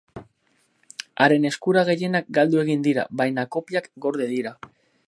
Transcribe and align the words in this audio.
Haren 1.25 1.45
eskultura 1.51 1.83
gehienak 1.91 2.33
galdu 2.39 2.65
egin 2.65 2.87
dira 2.89 3.07
baina 3.21 3.47
kopiak 3.59 3.91
gorde 4.09 4.33
dira. 4.37 4.59